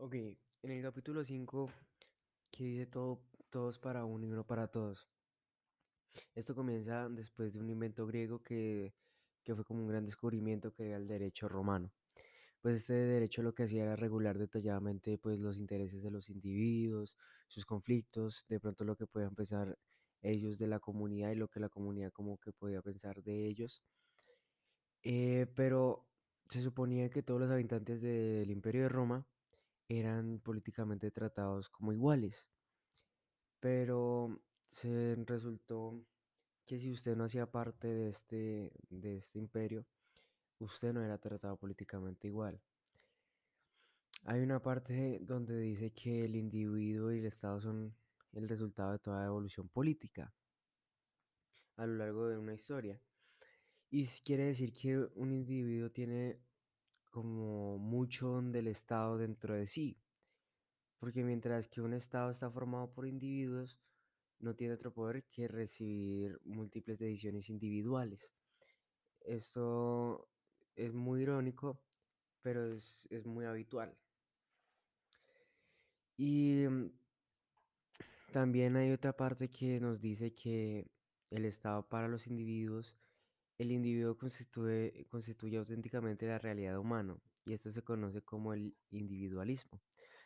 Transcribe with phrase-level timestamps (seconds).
[0.00, 1.72] Ok, en el capítulo 5,
[2.52, 5.08] que dice todo, todos para uno y uno para todos.
[6.36, 8.94] Esto comienza después de un invento griego que,
[9.42, 11.90] que fue como un gran descubrimiento que era el derecho romano.
[12.60, 17.16] Pues este derecho lo que hacía era regular detalladamente pues los intereses de los individuos,
[17.48, 19.76] sus conflictos, de pronto lo que podían pensar
[20.22, 23.82] ellos de la comunidad y lo que la comunidad como que podía pensar de ellos.
[25.02, 26.06] Eh, pero
[26.48, 29.26] se suponía que todos los habitantes del Imperio de Roma
[29.88, 32.46] eran políticamente tratados como iguales.
[33.60, 36.04] Pero se resultó
[36.66, 39.86] que si usted no hacía parte de este, de este imperio,
[40.58, 42.60] usted no era tratado políticamente igual.
[44.24, 47.96] Hay una parte donde dice que el individuo y el Estado son
[48.32, 50.32] el resultado de toda evolución política
[51.76, 53.00] a lo largo de una historia.
[53.90, 56.38] Y quiere decir que un individuo tiene
[57.18, 59.98] como mucho del Estado dentro de sí.
[61.00, 63.76] Porque mientras que un Estado está formado por individuos,
[64.38, 68.30] no tiene otro poder que recibir múltiples decisiones individuales.
[69.22, 70.28] Esto
[70.76, 71.82] es muy irónico,
[72.40, 73.92] pero es, es muy habitual.
[76.16, 76.90] Y mm,
[78.32, 80.86] también hay otra parte que nos dice que
[81.30, 82.94] el Estado para los individuos,
[83.58, 89.80] el individuo constituye, constituye auténticamente la realidad humana y esto se conoce como el individualismo,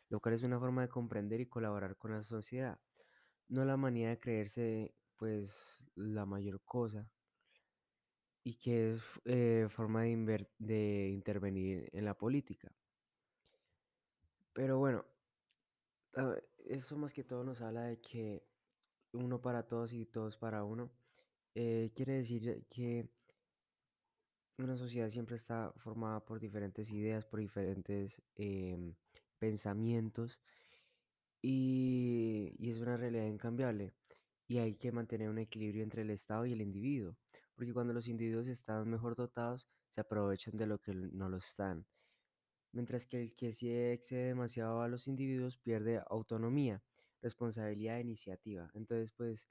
[0.08, 2.78] lo cual es una forma de comprender y colaborar con la sociedad,
[3.48, 7.08] no la manía de creerse pues la mayor cosa
[8.44, 12.72] y que es eh, forma de, de intervenir en la política.
[14.52, 15.04] Pero bueno,
[16.66, 18.42] eso más que todo nos habla de que
[19.12, 20.90] uno para todos y todos para uno.
[21.54, 23.10] Eh, quiere decir que
[24.64, 28.94] una sociedad siempre está formada por diferentes ideas, por diferentes em,
[29.38, 30.40] pensamientos
[31.42, 33.92] y, es una realidad incambiable.
[34.48, 37.16] Y hay que mantener un equilibrio entre el Estado y el individuo,
[37.54, 41.86] porque cuando los individuos están mejor dotados, se aprovechan de lo que no lo están
[42.72, 46.82] mientras que el que se excede demasiado a los individuos pierde autonomía,
[47.20, 48.70] responsabilidad e iniciativa.
[48.74, 49.46] Entonces, pues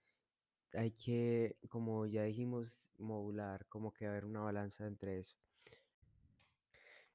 [0.74, 5.38] hay que, como ya dijimos, modular, como que haber una balanza entre eso.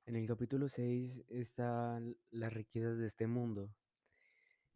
[0.05, 3.75] En el capítulo 6 están las riquezas de este mundo.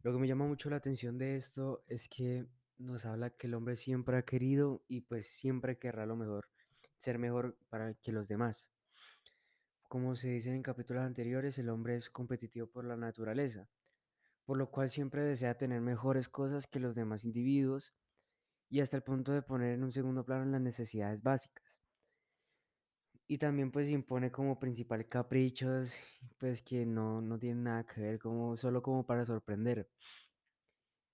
[0.01, 2.47] Lo que me llama mucho la atención de esto es que
[2.77, 6.49] nos habla que el hombre siempre ha querido y pues siempre querrá lo mejor,
[6.97, 8.69] ser mejor para que los demás.
[9.87, 13.69] Como se dice en capítulos anteriores, el hombre es competitivo por la naturaleza,
[14.45, 17.93] por lo cual siempre desea tener mejores cosas que los demás individuos
[18.71, 21.77] y hasta el punto de poner en un segundo plano las necesidades básicas.
[23.27, 25.95] Y también pues impone como principal caprichos
[26.39, 29.89] pues que no, no tienen nada que ver, como, solo como para sorprender.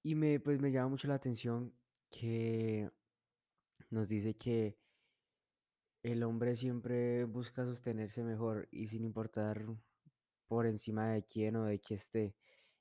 [0.04, 1.74] Y me, pues me llama mucho la atención
[2.12, 2.90] que
[3.90, 4.78] nos dice que
[6.04, 9.66] el hombre siempre busca sostenerse mejor y sin importar
[10.48, 12.36] por encima de quién o de qué esté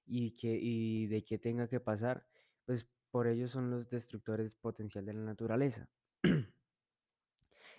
[0.04, 2.26] y, que, y de qué tenga que pasar,
[2.66, 2.86] pues
[3.16, 5.88] por ellos son los destructores potencial de la naturaleza.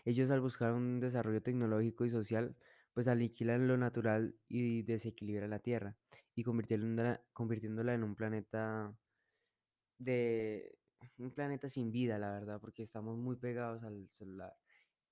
[0.04, 2.58] ellos al buscar un desarrollo tecnológico y social,
[2.92, 5.96] pues aniquilan lo natural y desequilibran la Tierra
[6.34, 8.98] y convirtiéndola, en un planeta
[10.00, 10.80] de
[11.20, 14.56] un planeta sin vida, la verdad, porque estamos muy pegados al celular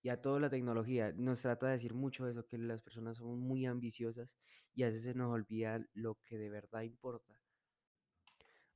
[0.02, 1.14] y a toda la tecnología.
[1.16, 4.36] Nos trata de decir mucho eso, que las personas son muy ambiciosas
[4.74, 7.40] y a veces se nos olvida lo que de verdad importa.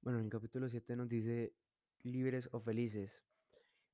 [0.01, 1.53] Bueno, en el capítulo 7 nos dice
[2.03, 3.23] libres o felices.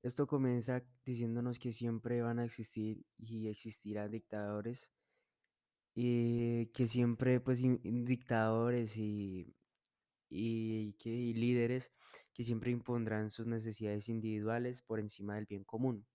[0.03, 4.91] Esto comienza diciéndonos que siempre van a existir y existirán dictadores
[5.95, 9.55] y que siempre pues dictadores y,
[10.29, 11.91] y, que, líderes
[12.33, 16.05] que siempre impondrán sus necesidades individuales por encima del bien común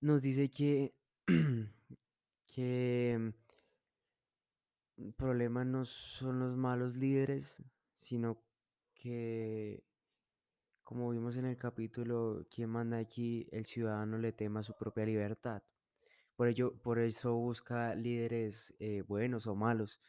[0.00, 0.94] nos dice que,
[2.54, 3.32] que
[4.96, 7.62] el problema no son los malos líderes,
[7.98, 8.42] sino
[8.94, 9.84] que,
[10.82, 15.62] como vimos en el capítulo, quien manda aquí, el ciudadano le tema su propia libertad.
[16.36, 20.00] Por ello, por eso busca líderes eh, buenos o malos,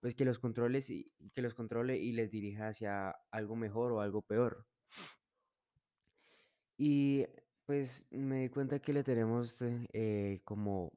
[0.00, 4.00] pues que los controle y que los controle y les dirija hacia algo mejor o
[4.00, 4.66] algo peor.
[6.78, 7.26] Y
[7.66, 10.92] pues me di cuenta que le tenemos eh, como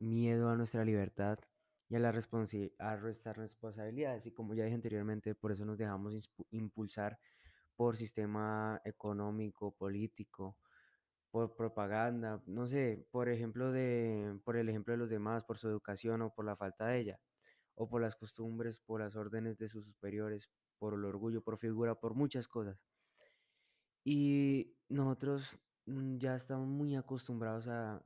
[0.00, 1.38] miedo a nuestra libertad
[1.90, 2.10] y a, la
[2.78, 4.24] a restar responsabilidades.
[4.24, 7.18] Y como ya dije anteriormente, por eso nos dejamos impulsar
[7.74, 10.56] por sistema económico, político,
[11.30, 15.68] por propaganda, no sé, por ejemplo de, por el ejemplo de los demás, por su
[15.68, 17.20] educación o por la falta de ella,
[17.74, 21.96] o por las costumbres, por las órdenes de sus superiores, por el orgullo, por figura,
[21.96, 22.80] por muchas cosas.
[24.04, 28.02] Y nosotros mm, ya estamos muy acostumbrados a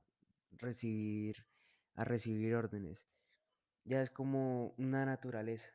[0.52, 1.36] recibir,
[1.94, 3.06] a recibir órdenes.
[3.84, 5.70] Ya es como una naturaleza.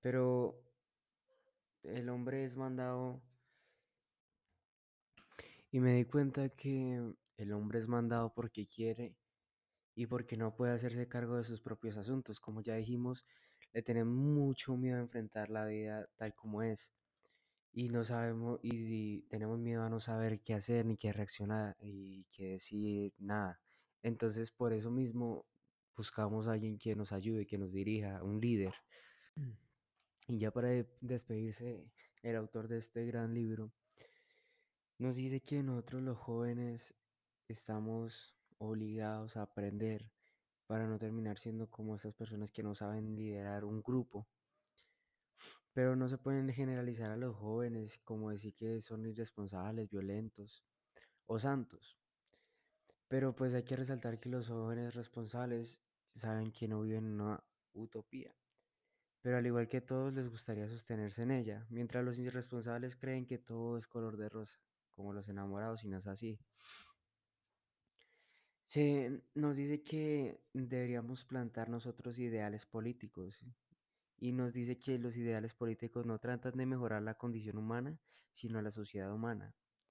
[0.00, 0.60] Pero
[1.82, 3.20] el hombre es mandado
[5.70, 9.16] y me di cuenta que el hombre es mandado porque quiere
[9.94, 12.40] y porque no puede hacerse cargo de sus propios asuntos.
[12.40, 13.24] Como ya dijimos,
[13.72, 16.92] le tenemos mucho miedo a enfrentar la vida tal como es.
[17.72, 22.24] Y no sabemos, y tenemos miedo a no saber qué hacer, ni qué reaccionar, y
[22.30, 23.60] qué decir, nada.
[24.02, 25.46] Entonces, por eso mismo,
[25.98, 28.72] buscamos a alguien que nos ayude, que nos dirija, un líder.
[30.28, 30.68] Y ya para
[31.00, 31.90] despedirse,
[32.22, 33.72] el autor de este gran libro
[34.98, 36.94] nos dice que nosotros los jóvenes
[37.48, 40.12] estamos obligados a aprender
[40.68, 44.28] para no terminar siendo como esas personas que no saben liderar un grupo.
[45.72, 50.64] Pero no se pueden generalizar a los jóvenes como decir que son irresponsables, violentos
[51.26, 51.98] o santos.
[53.08, 55.80] Pero pues hay que resaltar que los jóvenes responsables
[56.14, 58.34] saben que no viven en una utopía.
[59.22, 63.38] Pero al igual que todos les gustaría sostenerse en ella, mientras los irresponsables creen que
[63.38, 64.60] todo es color de rosa,
[64.94, 66.38] como los enamorados y no es así.
[68.64, 73.40] Se nos dice que deberíamos plantar nosotros ideales políticos
[74.18, 77.98] y nos dice que los ideales políticos no tratan de mejorar la condición humana,
[78.32, 79.54] sino la sociedad humana.